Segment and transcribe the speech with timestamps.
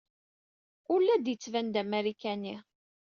[0.93, 2.55] Ur la d-yettban d Amarikani.